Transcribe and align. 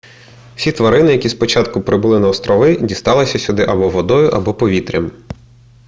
всі 0.55 0.71
тварини 0.71 1.11
які 1.11 1.29
спочатку 1.29 1.81
прибули 1.81 2.19
на 2.19 2.27
острови 2.27 2.75
дісталися 2.81 3.39
сюди 3.39 3.63
або 3.63 3.89
водою 3.89 4.29
або 4.29 4.53
повітрям 4.53 5.11